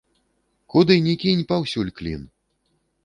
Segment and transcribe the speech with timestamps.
[0.73, 2.21] Куды ні кінь, паўсюль клін.